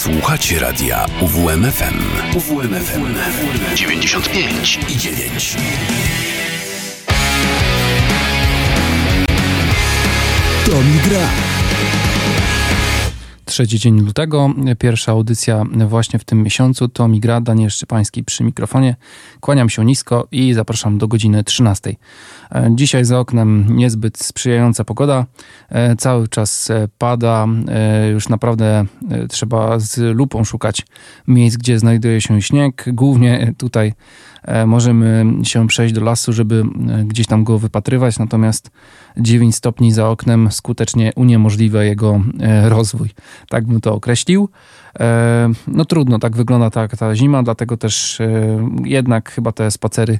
[0.00, 1.98] Słuchacie radia UWMFM.
[2.36, 3.14] UWMFM
[3.76, 5.56] 95 i 9.
[10.66, 11.59] To mi gra.
[13.50, 16.88] Trzeci dzień lutego, pierwsza audycja właśnie w tym miesiącu.
[16.88, 18.96] To Migra, Daniel Szczepański przy mikrofonie.
[19.40, 21.96] Kłaniam się nisko i zapraszam do godziny 13.
[22.52, 25.26] E, dzisiaj za oknem niezbyt sprzyjająca pogoda.
[25.68, 27.46] E, cały czas e, pada.
[28.12, 28.84] Już naprawdę
[29.28, 30.86] trzeba z lupą szukać
[31.28, 32.84] miejsc, gdzie znajduje się śnieg.
[32.92, 33.92] Głównie tutaj
[34.66, 36.64] możemy się przejść do lasu, żeby
[37.04, 38.70] gdzieś tam go wypatrywać, natomiast
[39.16, 42.20] 9 stopni za oknem skutecznie uniemożliwia jego
[42.64, 43.10] rozwój.
[43.48, 44.48] Tak bym to określił.
[45.66, 48.18] No trudno, tak wygląda ta, ta zima, dlatego też
[48.84, 50.18] jednak chyba te spacery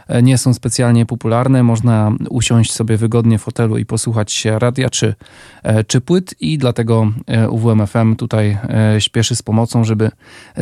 [0.23, 1.63] nie są specjalnie popularne.
[1.63, 5.15] Można usiąść sobie wygodnie w fotelu i posłuchać się radia czy,
[5.63, 8.57] e, czy płyt i dlatego e, UWMFM tutaj
[8.99, 10.11] śpieszy z pomocą, żeby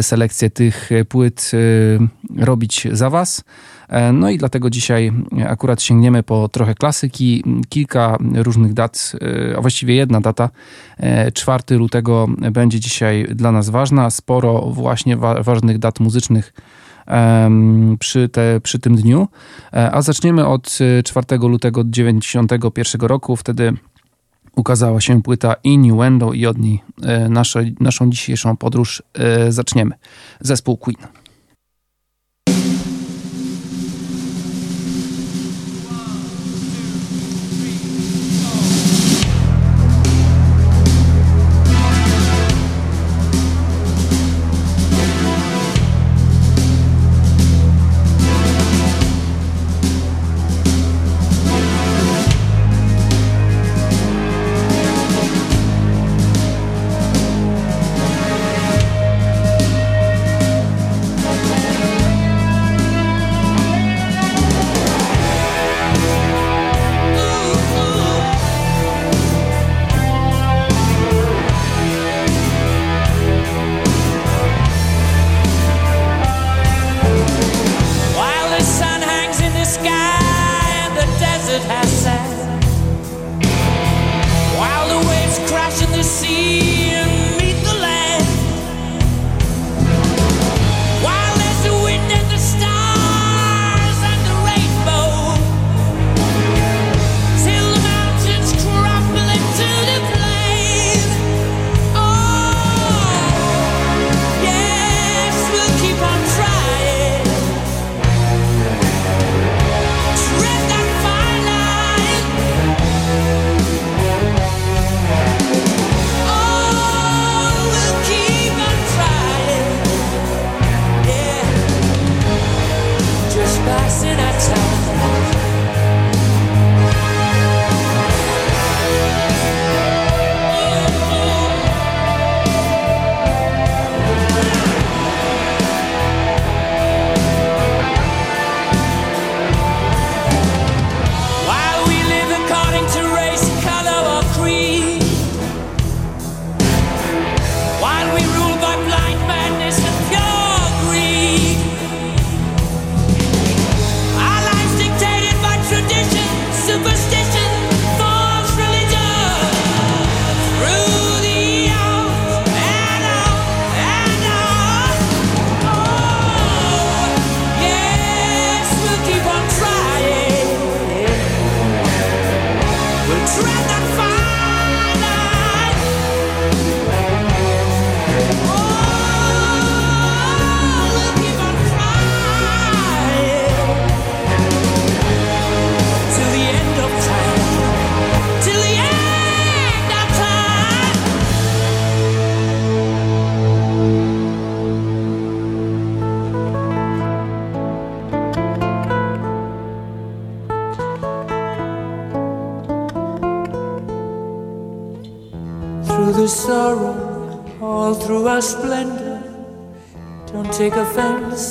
[0.01, 1.51] selekcję tych płyt
[2.37, 3.43] robić za Was.
[4.13, 5.11] No i dlatego dzisiaj
[5.47, 9.15] akurat sięgniemy po trochę klasyki, kilka różnych dat,
[9.57, 10.49] a właściwie jedna data.
[11.33, 14.09] 4 lutego będzie dzisiaj dla nas ważna.
[14.09, 16.53] Sporo właśnie wa ważnych dat muzycznych
[17.99, 19.27] przy, te, przy tym dniu.
[19.73, 23.35] E, a zaczniemy od 4 e, lutego 1991 roku.
[23.35, 23.73] Wtedy
[24.55, 27.29] ukazała się płyta Innuendo i od niej e,
[27.79, 29.03] naszą dzisiejszą podróż
[29.49, 29.95] zaczniemy.
[30.39, 31.18] Zespół Queen.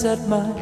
[0.05, 0.57] At my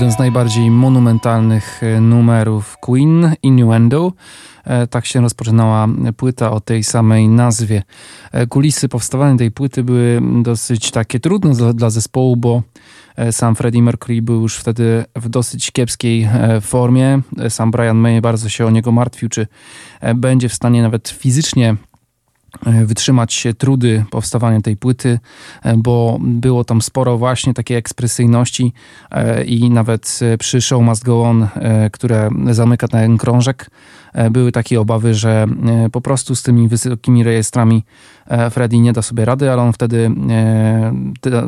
[0.00, 4.12] Jeden z najbardziej monumentalnych e, numerów Queen, Innuendo.
[4.64, 7.82] E, tak się rozpoczynała płyta o tej samej nazwie.
[8.32, 12.62] E, kulisy powstawania tej płyty były dosyć takie trudne dla zespołu, bo
[13.30, 16.28] sam Freddie Mercury był już wtedy w dosyć kiepskiej
[16.60, 17.20] formie.
[17.48, 19.46] Sam Brian May bardzo się o niego martwił, czy
[20.14, 21.76] będzie w stanie nawet fizycznie
[22.84, 25.18] wytrzymać trudy powstawania tej płyty,
[25.62, 28.72] e, bo było tam sporo właśnie takiej ekspresyjności
[29.10, 31.48] e, i nawet przy Show Must Go On,
[31.92, 33.70] które zamyka ten krążek,
[34.30, 35.46] były takie obawy, że
[35.92, 37.84] po prostu z tymi wysokimi rejestrami
[38.50, 40.10] Freddy nie da sobie rady, ale on wtedy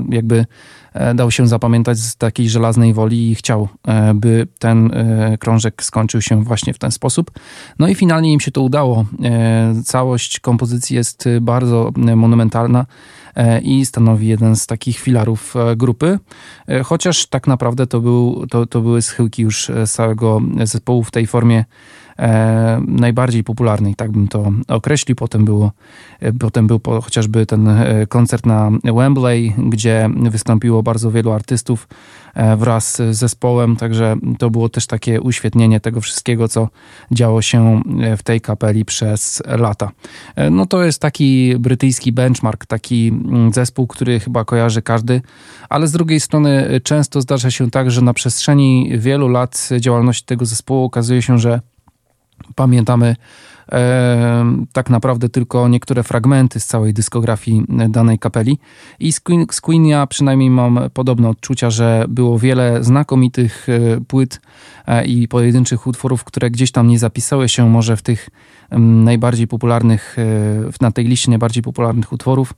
[0.09, 0.47] jakby
[0.95, 5.83] E, dał się zapamiętać z takiej żelaznej woli i chciał, e, by ten e, krążek
[5.83, 7.31] skończył się właśnie w ten sposób.
[7.79, 9.05] No i finalnie im się to udało.
[9.85, 12.87] Całość kompozycji jest bardzo monumentalna
[13.63, 16.19] i stanowi jeden z takich filarów grupy,
[16.85, 21.59] chociaż tak naprawdę to, był, to, to były schyłki już całego zespołu w tej formie
[21.59, 21.65] e,
[22.87, 25.17] najbardziej popularnej, tak bym to określił.
[25.17, 25.73] Potem, było,
[26.21, 31.89] e, potem był po, chociażby ten e, koncert na Wembley, gdzie wystąpiło bardzo wielu artystów
[32.35, 36.69] e, wraz z zespołem, także to było też takie uświetnienie tego wszystkiego, co
[37.11, 37.83] działo się
[38.17, 39.91] w tej kapeli przez lata.
[40.51, 45.21] No to jest taki brytyjski benchmark, taki mm, zespół, który chyba kojarzy każdy,
[45.69, 50.47] ale z drugiej strony często zdarza się tak, że na przestrzeni wielu lat działalności tego
[50.47, 51.61] zespołu okazuje się, że
[52.55, 53.17] Pamiętamy
[53.73, 58.59] e, tak naprawdę tylko niektóre fragmenty z całej dyskografii danej kapeli.
[59.01, 59.21] I z,
[59.61, 64.41] Queen, ja przynajmniej mam podobne odczucia, że było wiele znakomitych e, płyt
[64.87, 68.29] e, i pojedynczych utworów, które gdzieś tam nie zapisały się może w tych
[68.79, 70.17] najbardziej popularnych,
[70.81, 72.55] na tej liście najbardziej popularnych utworów,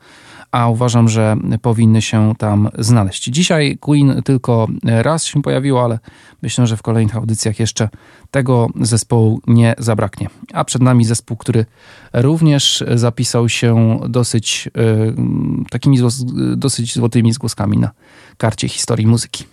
[0.54, 3.24] a uważam, że powinny się tam znaleźć.
[3.24, 5.98] Dzisiaj Queen tylko raz się pojawiło, ale
[6.42, 7.88] myślę, że w kolejnych audycjach jeszcze
[8.30, 10.28] tego zespołu nie zabraknie.
[10.52, 11.66] A przed nami zespół, który
[12.12, 15.98] również zapisał się dosyć e, takimi
[16.56, 17.90] dosyć złotymi zgłoskami na
[18.36, 19.44] karcie historii muzyki.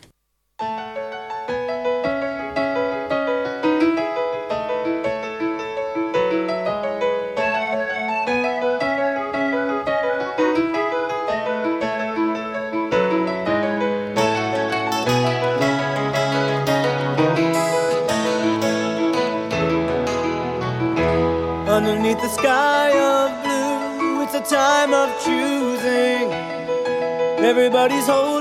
[27.82, 28.41] Everybody's he's holding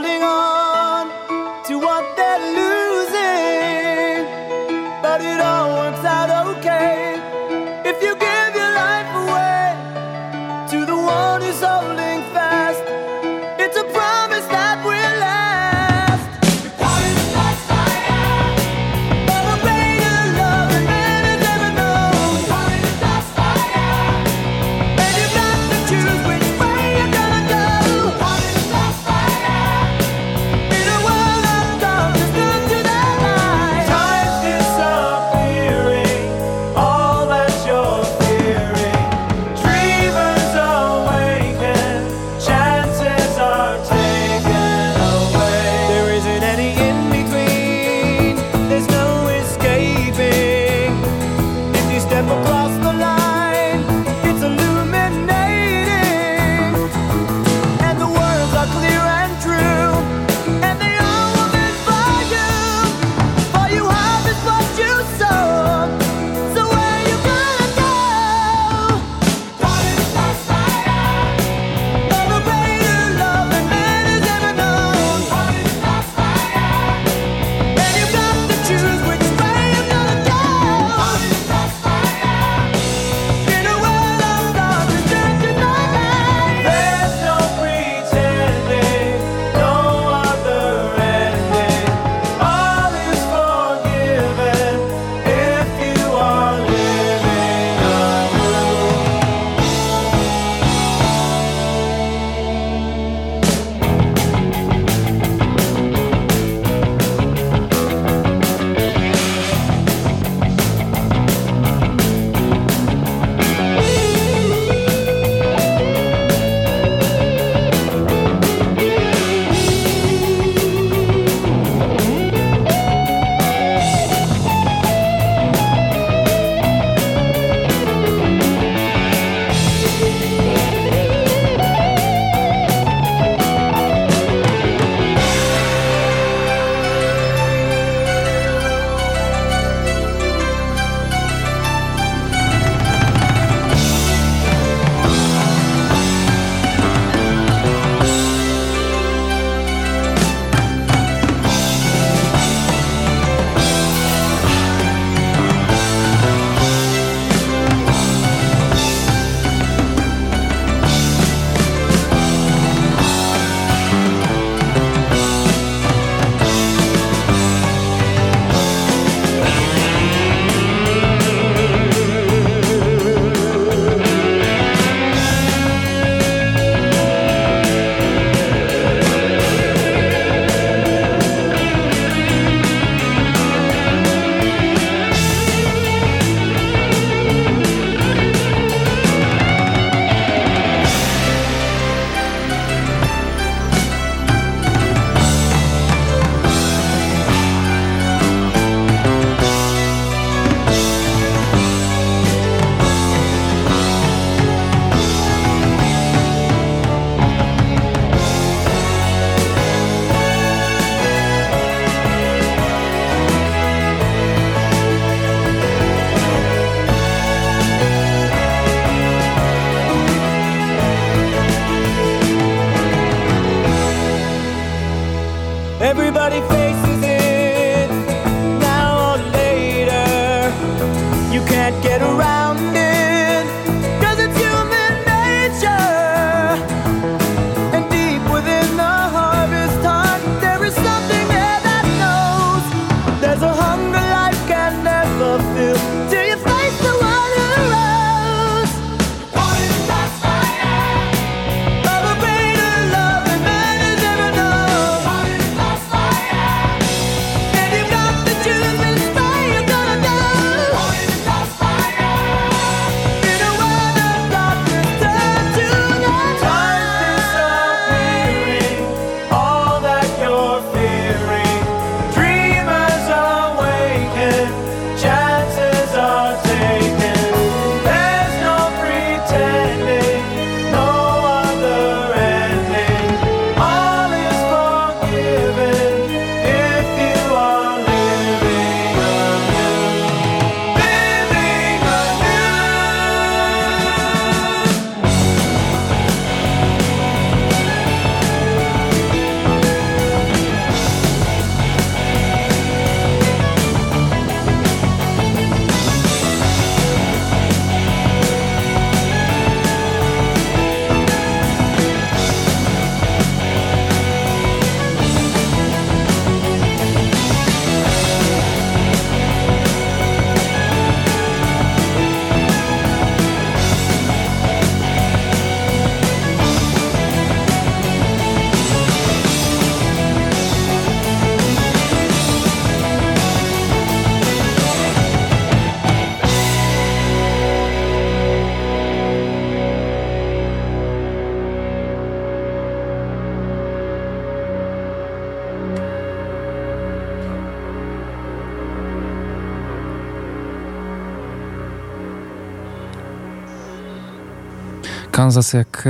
[355.31, 355.89] Kansas jak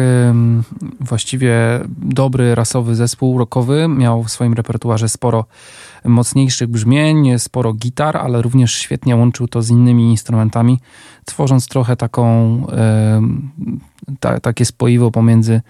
[1.01, 1.55] właściwie
[1.99, 5.45] dobry rasowy zespół rockowy miał w swoim repertuarze sporo
[6.05, 10.79] mocniejszych brzmień, sporo gitar, ale również świetnie łączył to z innymi instrumentami,
[11.25, 12.27] tworząc trochę taką
[14.21, 15.61] ta, takie spoiwo pomiędzy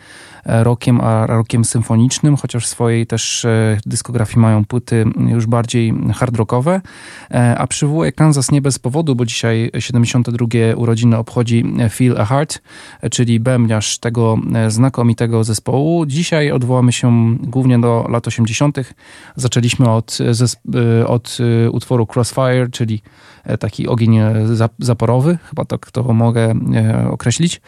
[0.46, 5.94] e, rockiem a rockiem symfonicznym, chociaż w swojej też e, dyskografii mają płyty już bardziej
[6.14, 6.80] hard rockowe.
[7.30, 10.46] E, a przywołuję Kansas nie bez powodu, bo dzisiaj 72
[10.76, 12.62] urodziny obchodzi Feel a Heart,
[13.10, 14.36] czyli bębniarz tego
[14.68, 16.06] znakomitego zespołu.
[16.06, 18.76] Dzisiaj odwołamy się głównie do lat 80.
[19.36, 20.18] Zaczęliśmy od,
[21.06, 21.38] od
[21.72, 23.02] utworu Crossfire, czyli
[23.58, 24.18] taki ogień
[24.78, 26.54] zaporowy, chyba tak to mogę
[27.10, 27.60] określić.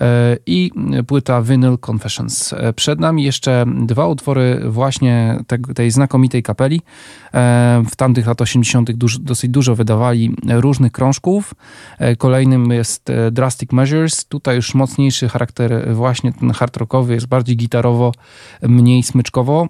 [0.00, 0.70] E, i
[1.06, 2.52] płyta Vinyl Confessions.
[2.52, 5.38] E, przed nami jeszcze dwa utwory właśnie
[5.74, 6.82] tej znakomitej kapeli.
[7.34, 8.90] E, w tamtych lat 80.
[9.20, 11.54] dosyć dużo wydawali różnych krążków.
[12.18, 14.24] Kolejnym jest Drastic Measures.
[14.24, 18.12] Tutaj już mocniejszy charakter właśnie ten hard rockowy, jest bardziej gitarowo,
[18.62, 19.68] mniej smyczkowo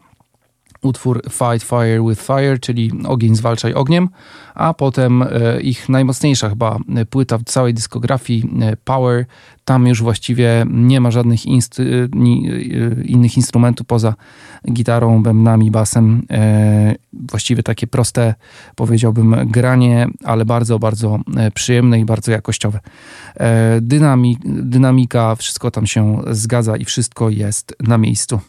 [0.85, 4.09] utwór Fight Fire with Fire, czyli Ogień zwalczaj ogniem,
[4.55, 6.79] a potem e, ich najmocniejsza chyba
[7.11, 9.27] płyta w całej dyskografii e, Power.
[9.65, 14.15] Tam już właściwie nie ma żadnych inst- e, innych instrumentów poza
[14.73, 16.23] gitarą, bębnami, basem.
[17.13, 18.35] Właściwie takie proste,
[18.77, 21.19] powiedziałbym, granie, ale bardzo, bardzo
[21.55, 22.81] przyjemne i bardzo jakościowe.
[23.81, 28.41] Dynami- dynamika, wszystko tam się zgadza i wszystko jest na miejscu.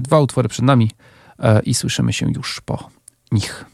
[0.00, 0.90] Dwa utwory przed nami.
[1.38, 2.90] E, i słyszymy się już po
[3.32, 3.64] nich.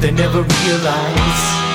[0.00, 1.67] They never realize.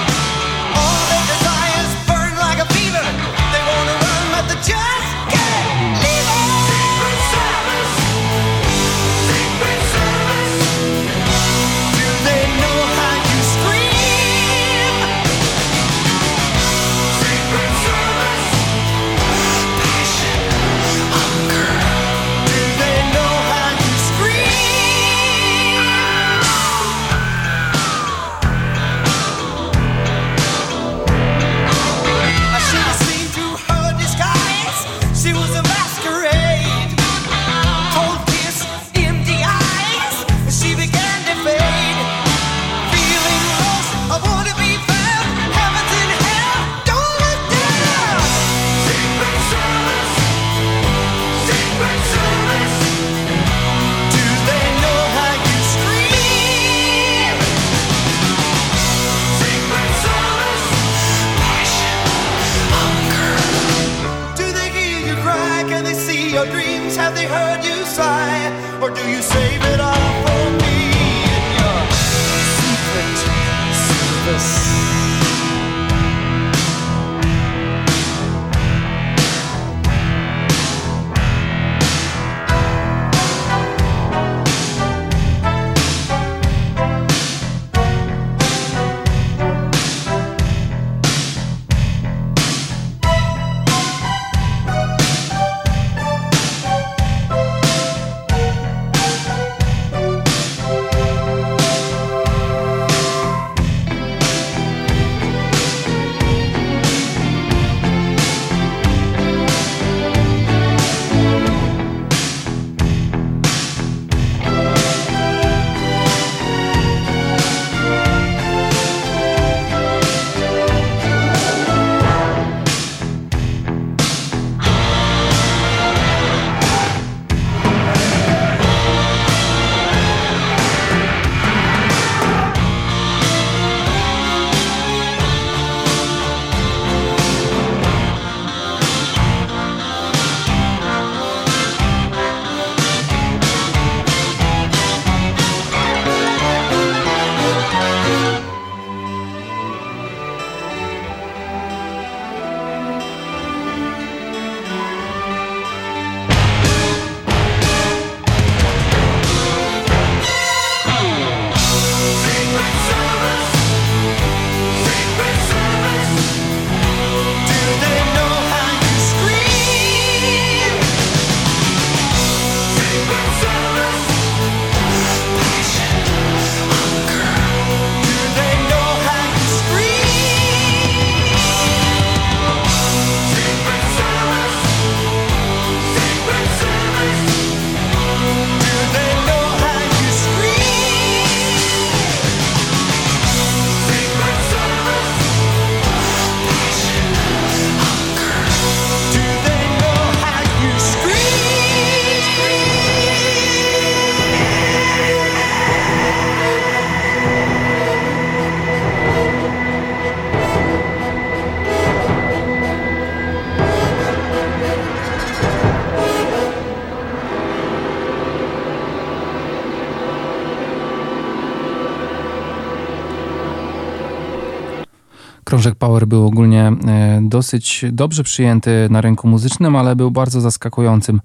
[225.53, 231.21] Krążek Power był ogólnie e, dosyć dobrze przyjęty na rynku muzycznym, ale był bardzo zaskakującym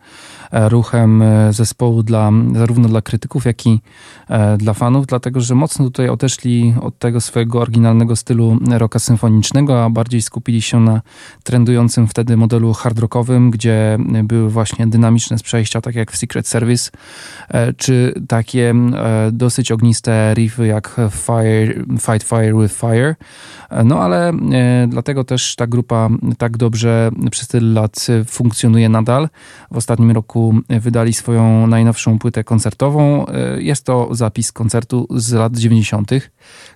[0.50, 3.80] e, ruchem e, zespołu dla, zarówno dla krytyków, jak i
[4.58, 9.90] dla fanów, dlatego że mocno tutaj odeszli od tego swojego oryginalnego stylu rocka symfonicznego, a
[9.90, 11.00] bardziej skupili się na
[11.44, 16.90] trendującym wtedy modelu hard rockowym, gdzie były właśnie dynamiczne przejścia, tak jak w Secret Service,
[17.76, 18.74] czy takie
[19.32, 23.14] dosyć ogniste riffy jak Fire, Fight Fire with Fire.
[23.84, 29.28] No ale e, dlatego też ta grupa tak dobrze przez tyle lat funkcjonuje nadal.
[29.70, 33.26] W ostatnim roku wydali swoją najnowszą płytę koncertową.
[33.26, 36.10] E, jest to zapis koncertu z lat 90.,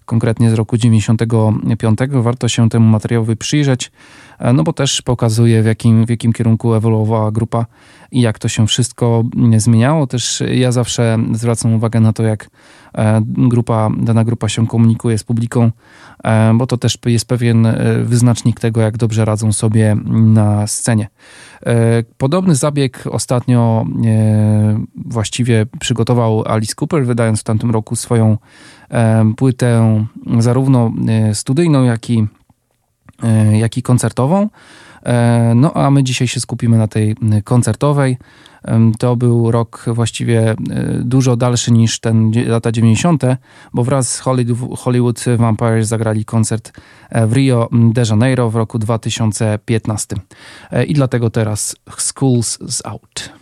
[0.04, 1.98] konkretnie z roku 95.
[2.10, 3.92] Warto się temu materiałowi przyjrzeć.
[4.54, 7.66] No bo też pokazuje w jakim, w jakim kierunku ewoluowała grupa
[8.12, 9.24] i jak to się wszystko
[9.56, 10.06] zmieniało.
[10.06, 12.50] Też ja zawsze zwracam uwagę na to, jak
[13.26, 15.70] grupa, dana grupa się komunikuje z publiką,
[16.54, 17.68] bo to też jest pewien
[18.04, 21.08] wyznacznik tego, jak dobrze radzą sobie na scenie.
[22.18, 23.86] Podobny zabieg ostatnio
[24.96, 28.38] właściwie przygotował Alice Cooper, wydając w tamtym roku swoją
[29.36, 30.04] płytę
[30.38, 30.92] zarówno
[31.32, 32.26] studyjną, jak i,
[33.52, 34.48] jak i koncertową.
[35.54, 38.18] No a my dzisiaj się skupimy na tej koncertowej.
[38.98, 40.54] To był rok właściwie
[41.00, 43.22] dużo dalszy niż ten lata 90.,
[43.74, 44.20] bo wraz z
[44.78, 46.72] Hollywood Vampires zagrali koncert
[47.26, 50.16] w Rio de Janeiro w roku 2015.
[50.86, 53.41] I dlatego teraz Schools Out.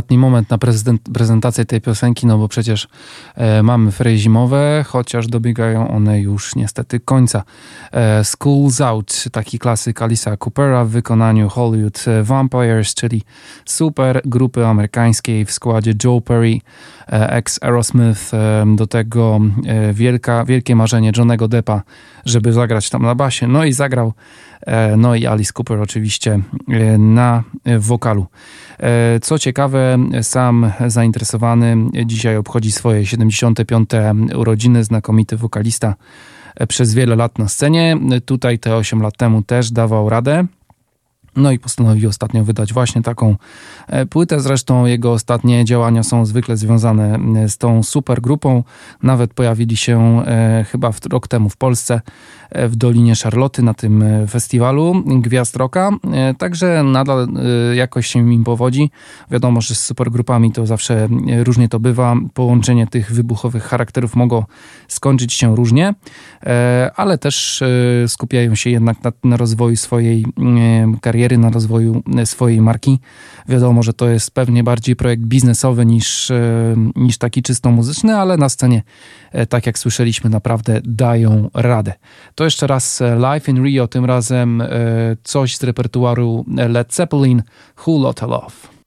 [0.00, 2.88] Ostatni moment na prezent, prezentację tej piosenki, no bo przecież
[3.62, 7.42] mamy fry zimowe, chociaż dobiegają one już niestety końca.
[7.92, 13.22] E, School's Out, taki klasyk Alisa Coopera w wykonaniu Hollywood Vampires, czyli
[13.64, 16.58] super grupy amerykańskiej w składzie Joe Perry,
[17.12, 21.82] e, ex Aerosmith, e, do tego e, wielka, wielkie marzenie Johnego Deppa,
[22.24, 24.12] żeby zagrać tam na basie, no i zagrał
[24.66, 27.42] E, no i Alice Cooper oczywiście e, na
[27.78, 28.26] wokalu.
[28.78, 31.76] E, co ciekawe, sam zainteresowany
[32.06, 33.90] dzisiaj obchodzi swoje 75.
[34.36, 35.94] urodziny, znakomity wokalista
[36.68, 37.96] przez wiele lat na scenie.
[38.24, 40.46] Tutaj te 8 lat temu też dawał radę.
[41.36, 43.36] No i postanowił ostatnio wydać właśnie taką
[44.10, 44.40] płytę.
[44.40, 47.18] Zresztą jego ostatnie działania są zwykle związane
[47.48, 48.64] z tą super grupą.
[49.02, 50.22] Nawet pojawili się
[50.70, 52.00] chyba rok temu w Polsce
[52.54, 55.90] w Dolinie Szarloty na tym e, festiwalu Gwiazd Roka.
[56.12, 57.28] E, także nadal
[57.72, 58.90] e, jakoś się im powodzi.
[59.30, 61.08] Wiadomo, że z supergrupami to zawsze
[61.44, 62.16] różnie to bywa.
[62.34, 64.46] Połączenie tych wybuchowych charakterów mogło
[64.88, 65.94] skończyć się różnie,
[66.96, 67.62] ale też
[68.06, 70.24] skupiają się jednak na, na rozwoju swojej
[71.00, 72.98] kariery, na rozwoju swojej marki.
[73.48, 76.32] Wiadomo, że to jest pewnie bardziej projekt biznesowy niż,
[76.96, 78.82] niż taki czysto muzyczny, ale na scenie,
[79.48, 81.92] tak jak słyszeliśmy, naprawdę dają radę.
[82.34, 84.68] To jeszcze raz e, Live in Rio, tym razem e,
[85.22, 87.42] coś z repertuaru Led Zeppelin,
[87.86, 88.79] Who Lotta Love.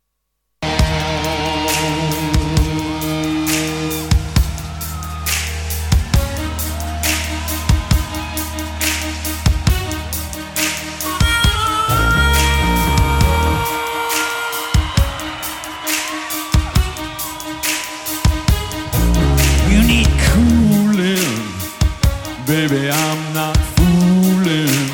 [22.53, 24.91] Baby, I'm not fooling.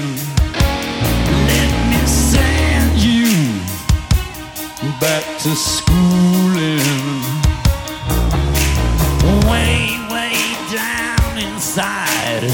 [1.49, 3.31] Let me send you
[5.03, 7.19] back to schooling.
[9.49, 9.75] Way,
[10.13, 10.37] way
[10.71, 12.45] down inside,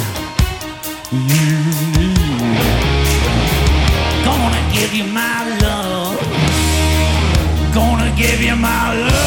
[1.12, 1.56] you
[2.00, 2.66] need.
[4.28, 6.18] Gonna give you my love.
[7.76, 9.25] Gonna give you my love.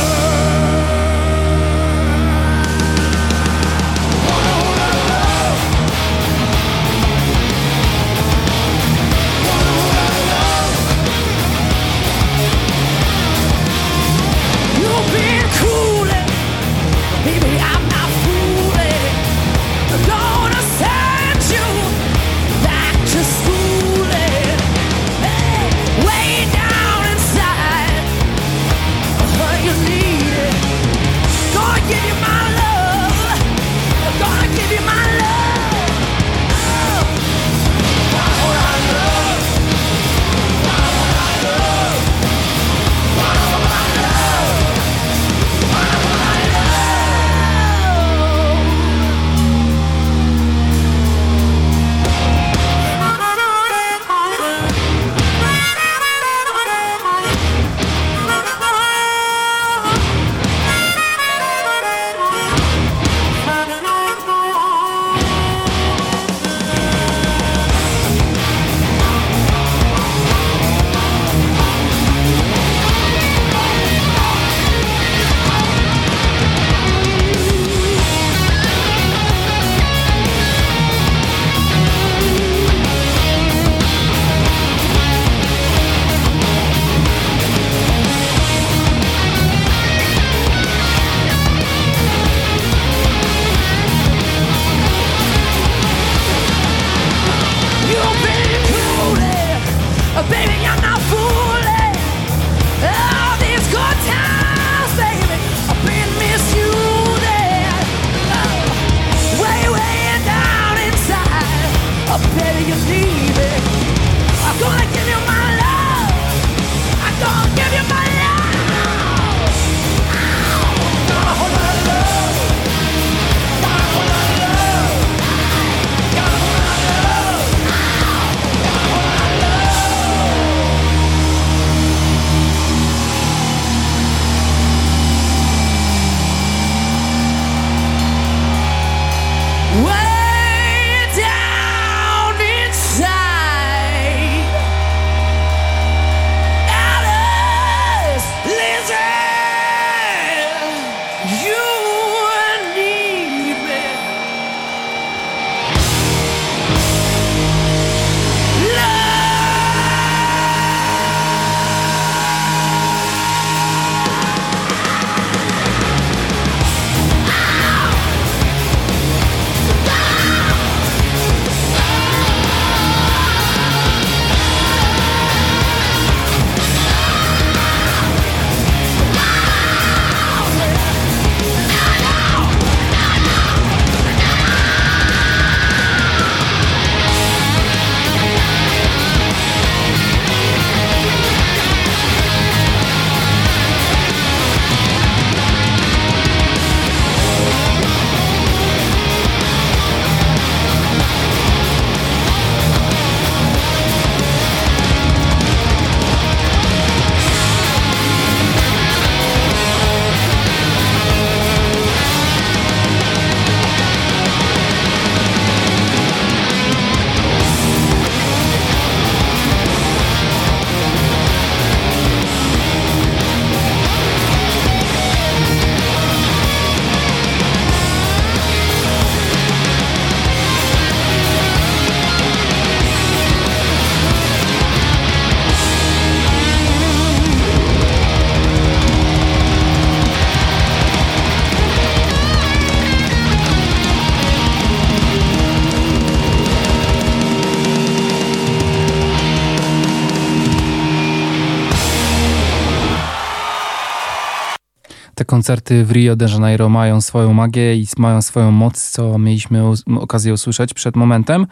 [255.38, 259.62] Koncerty w Rio de Janeiro mają swoją magię i mają swoją moc, co mieliśmy
[260.00, 261.46] okazję usłyszeć przed momentem.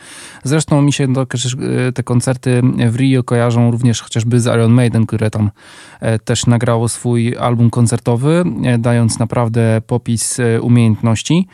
[0.45, 1.09] Zresztą mi się
[1.95, 5.51] te koncerty w Rio kojarzą również chociażby z Iron Maiden, które tam
[6.25, 8.45] też nagrało swój album koncertowy,
[8.79, 11.49] dając naprawdę popis umiejętności.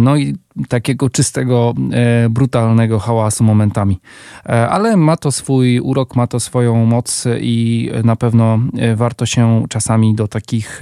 [0.00, 0.36] No i
[0.68, 4.00] takiego czystego, e, brutalnego hałasu momentami.
[4.46, 9.26] E, ale ma to swój urok, ma to swoją moc i na pewno e, warto
[9.26, 10.80] się czasami do takich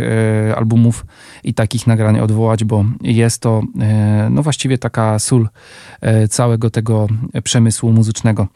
[0.56, 1.06] albumów
[1.44, 3.62] i takich nagrań odwołać, bo jest to
[4.30, 5.48] no właściwie taka sól
[6.30, 7.06] całego tego
[7.44, 8.46] przemysłu muzycznego.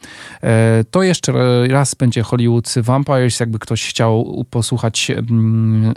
[0.91, 1.33] To jeszcze
[1.67, 5.93] raz będzie Hollywood Vampires, jakby ktoś chciał posłuchać mm,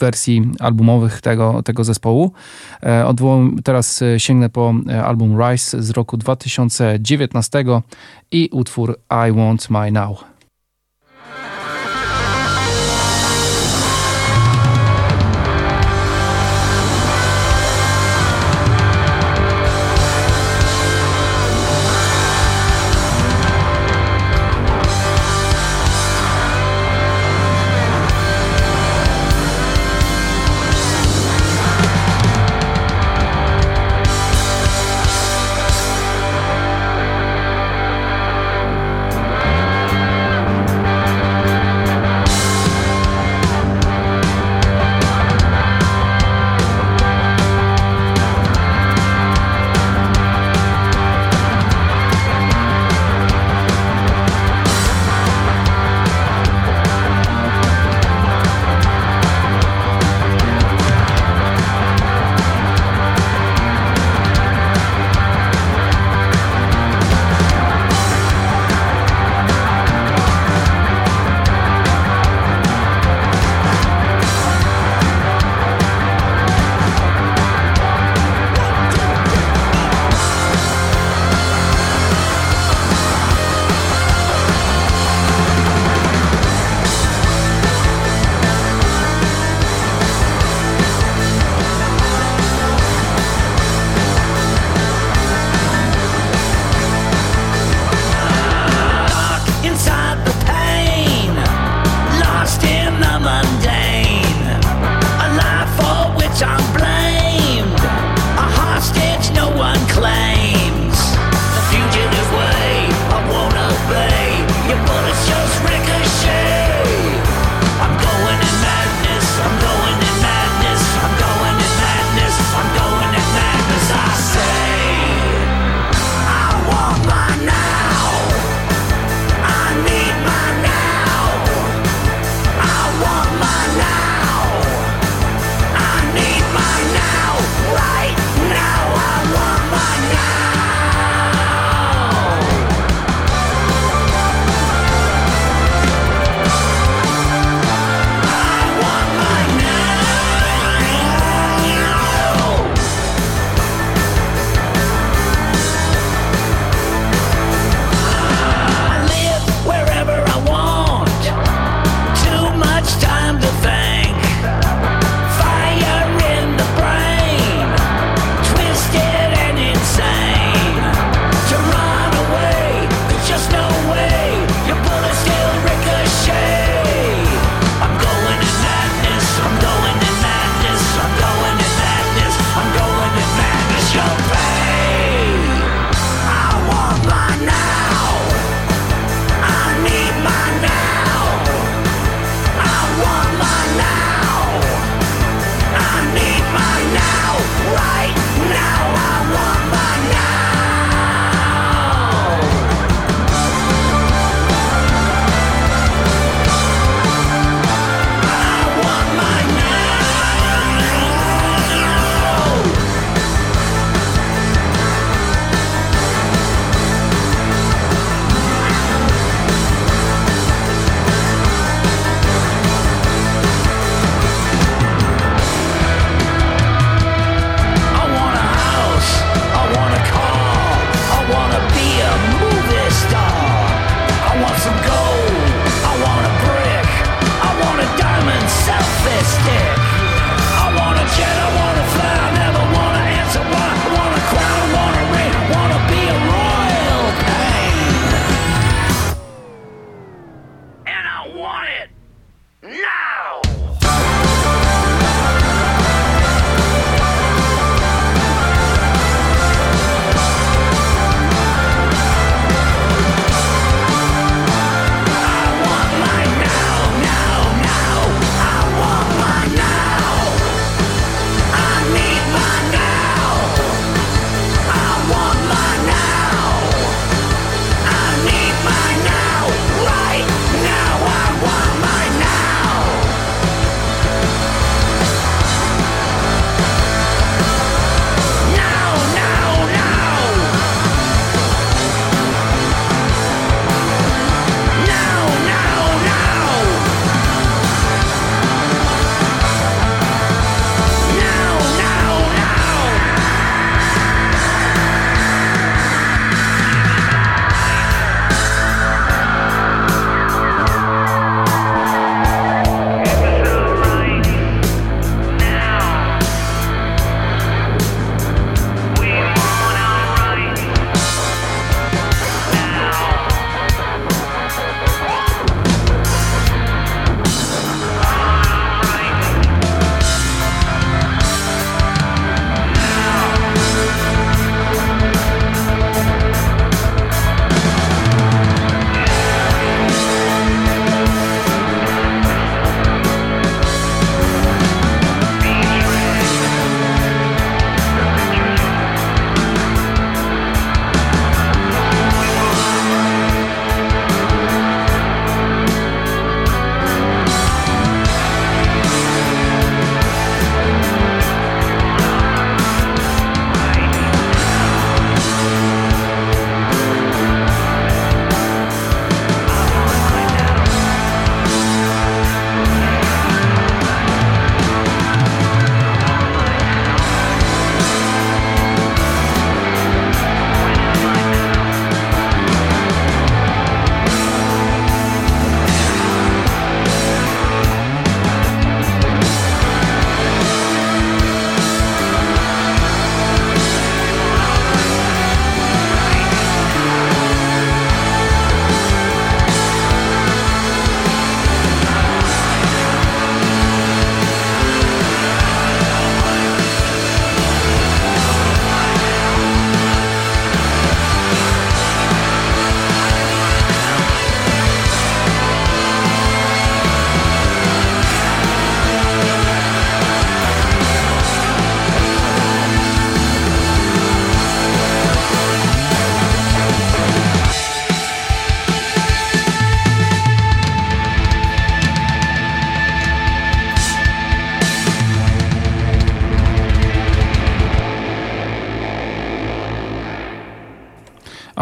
[0.00, 2.32] wersji albumowych tego, tego zespołu.
[3.06, 7.64] Odwołam, teraz sięgnę po e, album Rise z roku 2019
[8.30, 8.96] i utwór
[9.28, 10.37] I Want My Now.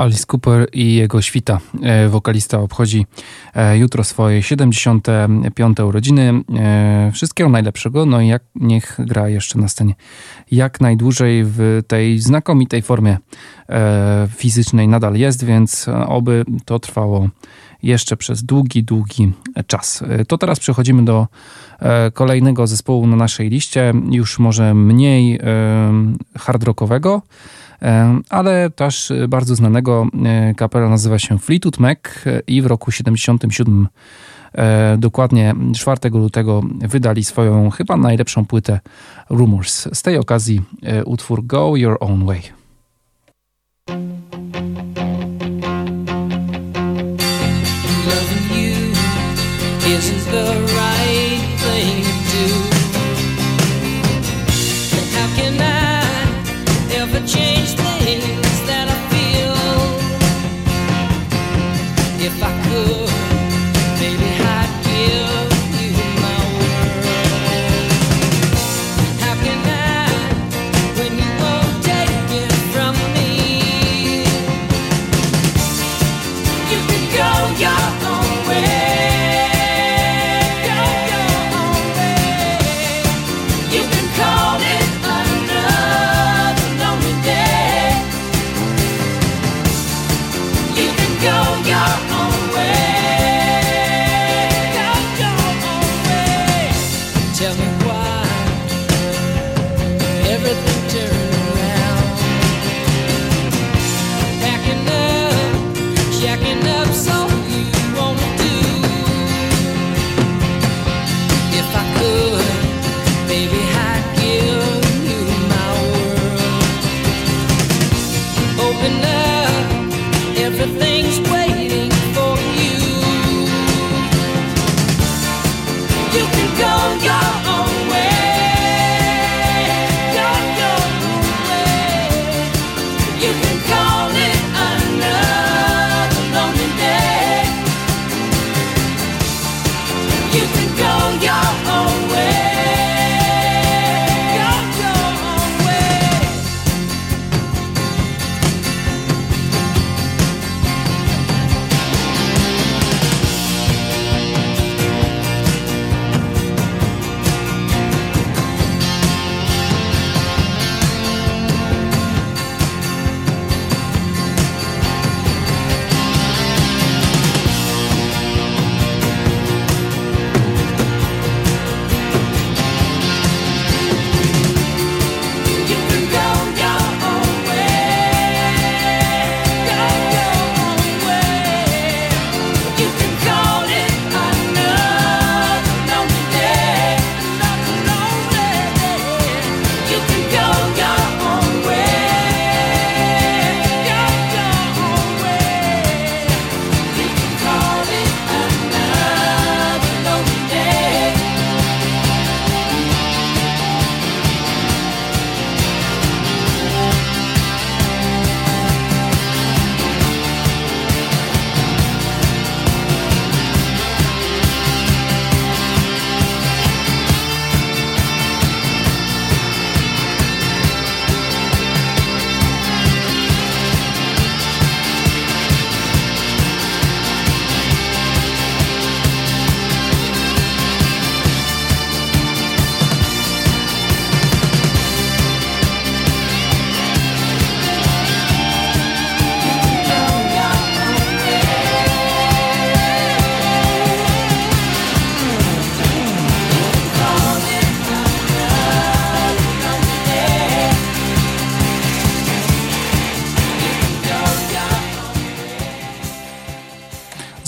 [0.06, 1.60] Alice Cooper i jego świta.
[1.82, 3.06] E, wokalista obchodzi
[3.54, 5.80] e, jutro swoje 75.
[5.80, 6.32] urodziny.
[6.56, 9.94] E, wszystkiego najlepszego, no i jak, niech gra jeszcze na scenie
[10.50, 13.18] jak najdłużej w tej znakomitej formie
[14.36, 17.28] fizycznej nadal jest, więc oby to trwało
[17.82, 19.32] jeszcze przez długi, długi
[19.66, 20.04] czas.
[20.28, 21.26] To teraz przechodzimy do
[22.14, 25.40] kolejnego zespołu na naszej liście, już może mniej
[26.38, 27.22] hard rockowego,
[28.30, 31.98] ale też bardzo znanego e, kapela nazywa się Fleetwood Mac
[32.46, 33.88] i w roku 77
[34.54, 38.80] e, dokładnie 4 lutego wydali swoją chyba najlepszą płytę
[39.30, 39.88] Rumors.
[39.92, 42.42] Z tej okazji e, utwór Go Your Own Way.
[49.96, 50.65] isn't the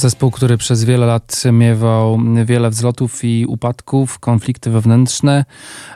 [0.09, 5.45] Zespół, który przez wiele lat miewał wiele wzlotów i upadków, konflikty wewnętrzne,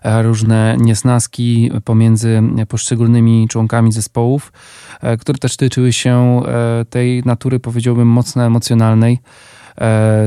[0.03, 4.53] e, różne niesnaski pomiędzy poszczególnymi członkami zespołów,
[5.01, 9.19] e, które też tyczyły się e, tej natury, powiedziałbym, mocno emocjonalnej.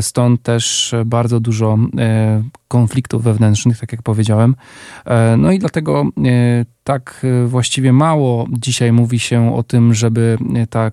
[0.02, 1.78] Stąd też bardzo dużo
[2.68, 4.56] konfliktów wewnętrznych, tak jak powiedziałem.
[5.38, 6.06] No i dlatego
[6.86, 10.38] tak e, właściwie mało dzisiaj mówi się o tym, żeby
[10.70, 10.92] ta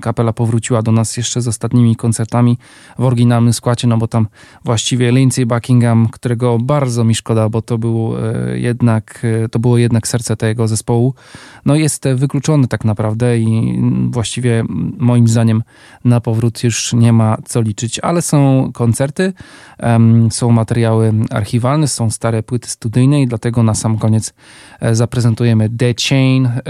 [0.00, 2.58] kapela powróciła do nas jeszcze z ostatnimi koncertami
[2.98, 4.28] w oryginalnym składzie, no bo tam
[4.64, 8.12] właściwie Lindsey Buckingham, którego bardzo mi szkoda, bo to był
[8.54, 11.14] jednak, to było jednak serce tego zespołu,
[11.66, 13.80] no jest wykluczony tak naprawdę i
[14.10, 14.64] właściwie
[14.98, 15.62] moim zdaniem
[16.04, 19.32] na powrót już nie ma co liczyć, ale są koncerty,
[20.30, 24.34] są materiały archiwalne, są stare płyty studyjne i dlatego na sam koniec
[24.92, 26.46] zaprezentujemy The Chain.
[26.46, 26.60] E,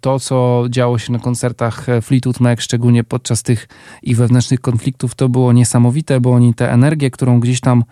[0.00, 3.68] to, co działo się na koncertach Fleetwood Mac, szczególnie podczas tych
[4.02, 7.84] ich wewnętrznych konfliktów, to było niesamowite, bo oni tę energię, którą gdzieś tam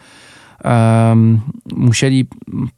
[1.76, 2.26] musieli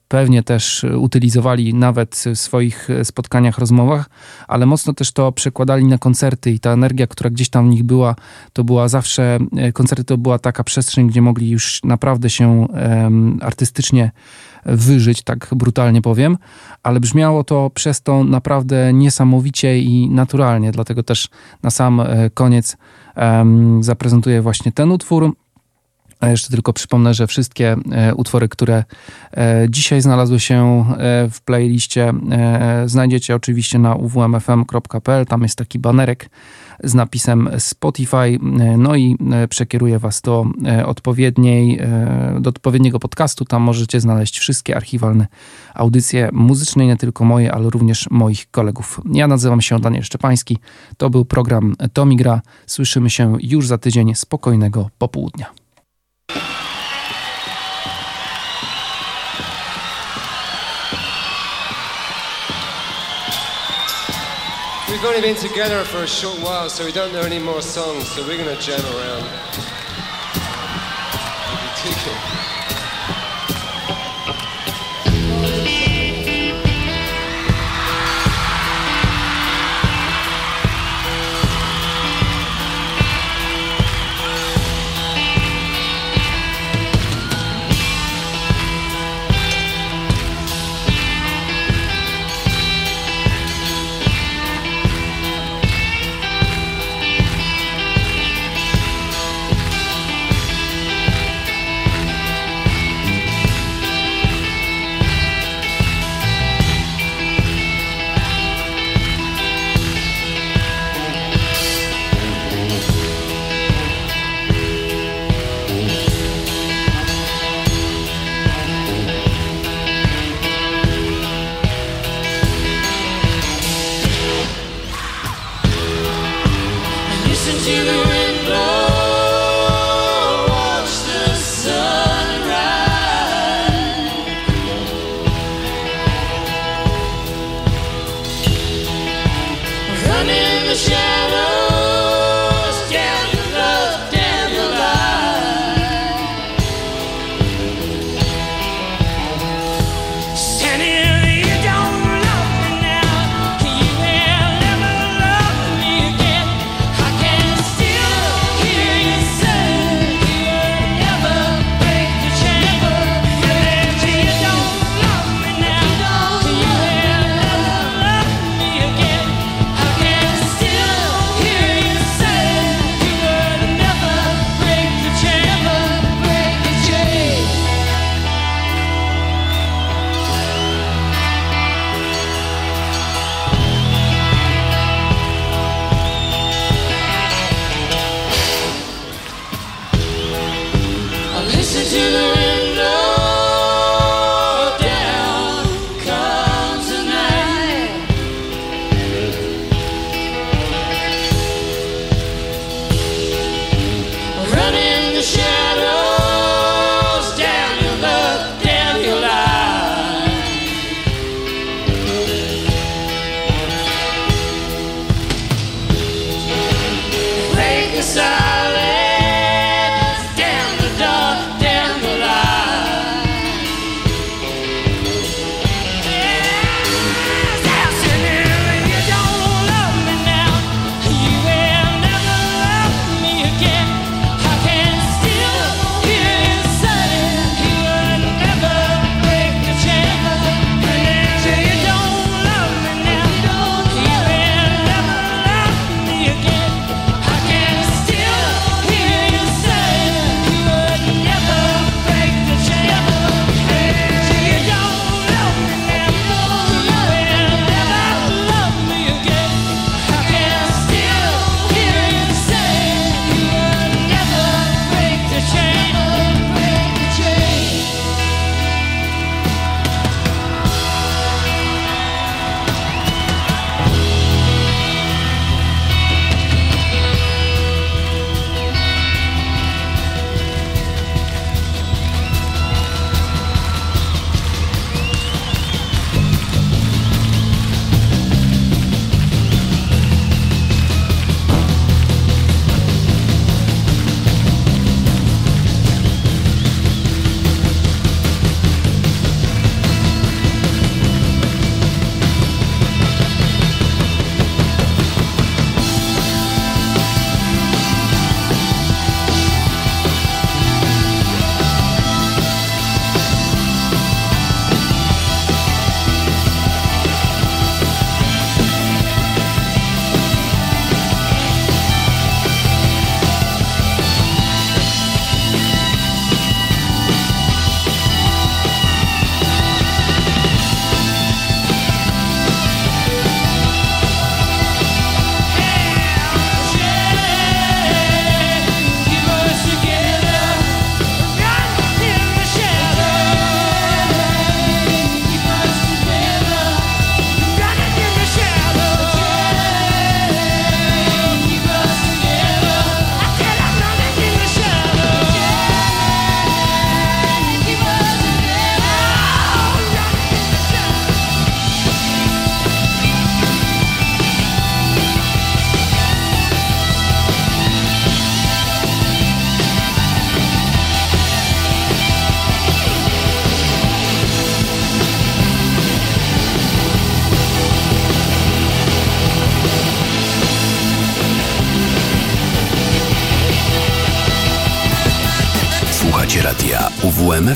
[0.08, 4.10] pewnie też utylizowali nawet w swoich spotkaniach, rozmowach,
[4.48, 7.82] ale mocno też to przekładali na koncerty i ta energia, która gdzieś tam w nich
[7.82, 8.14] była,
[8.52, 12.66] to była zawsze, e, koncerty to była taka przestrzeń, gdzie mogli już naprawdę się
[13.40, 14.10] artystycznie
[14.66, 16.38] wyżyć, tak brutalnie powiem,
[16.82, 21.28] ale brzmiało to przez to naprawdę niesamowicie i naturalnie, dlatego też
[21.62, 22.76] na sam e, koniec
[23.80, 25.32] zaprezentuję właśnie ten utwór.
[26.20, 28.84] A jeszcze tylko przypomnę, że wszystkie e, utwory, które
[29.36, 30.84] e, dzisiaj znalazły się
[31.30, 32.12] w playliście,
[32.86, 35.26] znajdziecie oczywiście na uwmfm.pl.
[35.26, 36.30] Tam jest taki banerek
[36.84, 38.38] z napisem Spotify,
[38.78, 39.16] no i
[39.48, 40.46] przekieruję Was do
[40.86, 41.80] odpowiedniej,
[42.40, 43.44] do odpowiedniego podcastu.
[43.44, 45.26] Tam możecie znaleźć wszystkie archiwalne
[45.74, 49.00] audycje muzyczne, nie tylko moje, ale również moich kolegów.
[49.12, 50.58] Ja nazywam się Daniel Szczepański.
[50.96, 52.42] To był program Tomigra.
[52.66, 54.14] Słyszymy się już za tydzień.
[54.14, 55.63] Spokojnego popołudnia.
[65.04, 68.08] We've only been together for a short while, so we don't know any more songs,
[68.08, 69.28] so we're gonna jam around.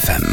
[0.01, 0.28] Słuchacie